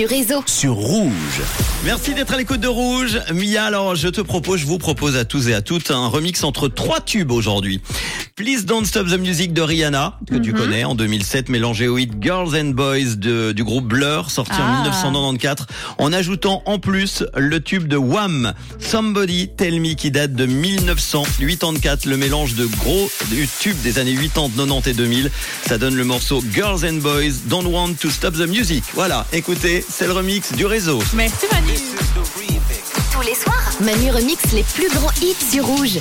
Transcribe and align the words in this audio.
du 0.00 0.06
réseau. 0.06 0.42
sur 0.46 0.72
Rouge. 0.72 1.42
Merci 1.84 2.14
d'être 2.14 2.32
à 2.32 2.38
l'écoute 2.38 2.60
de 2.60 2.68
Rouge. 2.68 3.20
Mia, 3.34 3.64
alors 3.64 3.96
je 3.96 4.08
te 4.08 4.22
propose, 4.22 4.60
je 4.60 4.64
vous 4.66 4.78
propose 4.78 5.14
à 5.16 5.26
tous 5.26 5.48
et 5.48 5.54
à 5.54 5.60
toutes 5.60 5.90
un 5.90 6.06
remix 6.08 6.42
entre 6.42 6.68
trois 6.68 7.00
tubes 7.02 7.30
aujourd'hui. 7.30 7.82
Please 8.34 8.64
Don't 8.64 8.86
Stop 8.86 9.08
the 9.08 9.18
Music 9.18 9.52
de 9.52 9.60
Rihanna, 9.60 10.18
que 10.30 10.36
tu 10.36 10.54
connais, 10.54 10.84
en 10.84 10.94
2007, 10.94 11.50
mélangé 11.50 11.86
au 11.86 11.98
hit 11.98 12.12
Girls 12.22 12.56
and 12.58 12.70
Boys 12.70 13.16
de- 13.16 13.52
du 13.52 13.62
groupe 13.62 13.84
Blur, 13.88 14.30
sorti 14.30 14.52
en 14.54 14.64
Ah. 14.66 14.72
1994, 14.82 15.66
en 15.98 16.12
ajoutant 16.14 16.62
en 16.64 16.78
plus 16.78 17.22
le 17.36 17.60
tube 17.60 17.86
de 17.86 17.96
Wham, 17.98 18.54
Somebody 18.78 19.50
Tell 19.54 19.80
Me, 19.80 19.92
qui 19.94 20.10
date 20.10 20.32
de 20.34 20.46
1984, 20.46 22.06
le 22.06 22.16
mélange 22.16 22.54
de 22.54 22.64
gros 22.64 23.10
du 23.30 23.46
tube 23.60 23.76
des 23.82 23.98
années 23.98 24.14
80, 24.14 24.48
90 24.56 24.88
et 24.88 24.94
2000. 24.94 25.30
Ça 25.66 25.76
donne 25.76 25.94
le 25.96 26.04
morceau 26.04 26.42
Girls 26.54 26.86
and 26.88 27.00
Boys 27.02 27.32
Don't 27.46 27.66
Want 27.66 27.92
to 28.00 28.08
Stop 28.08 28.34
the 28.34 28.48
Music. 28.48 28.82
Voilà, 28.94 29.26
écoutez, 29.34 29.84
c'est 29.90 30.06
le 30.06 30.12
remix 30.12 30.52
du 30.52 30.66
réseau. 30.66 30.98
Merci 31.14 31.46
Manu. 31.52 31.74
Tous 33.12 33.20
les 33.22 33.34
soirs, 33.34 33.72
Manu 33.80 34.10
remix 34.10 34.52
les 34.52 34.62
plus 34.62 34.88
grands 34.88 35.10
hits 35.20 35.36
sur 35.50 35.66
Rouge. 35.66 35.98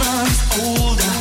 months 0.00 0.40
older 0.58 1.19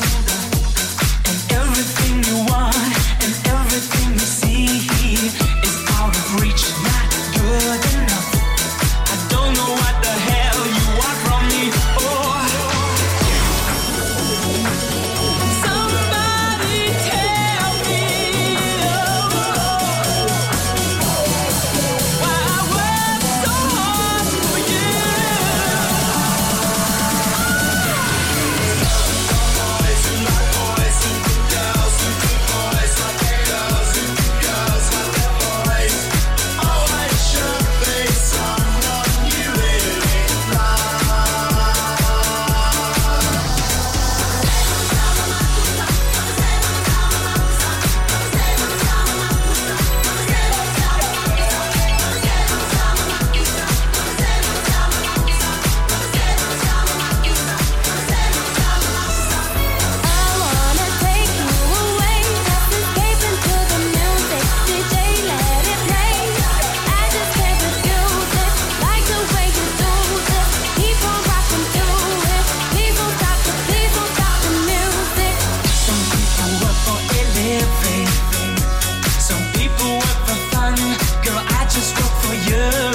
Yeah. 82.49 82.88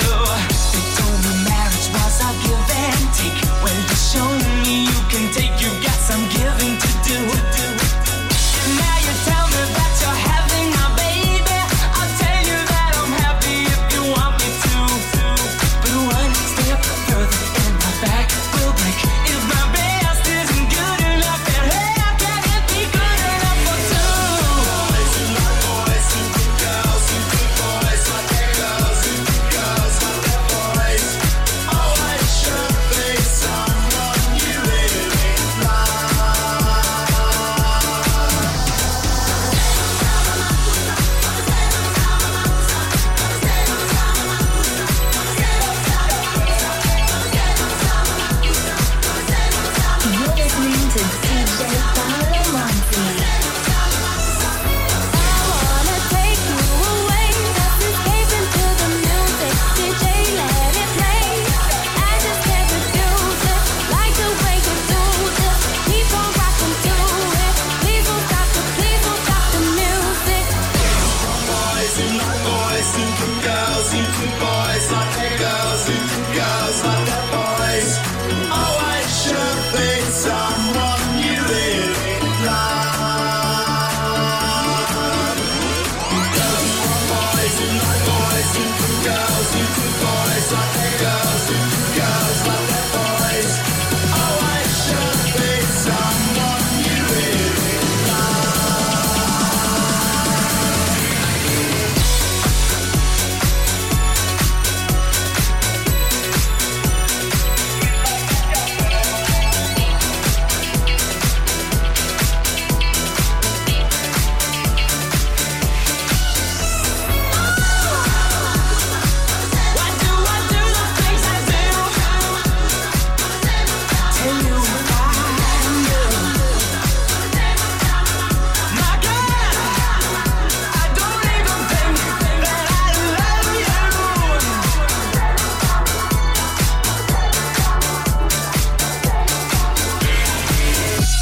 Gaza. 76.35 76.94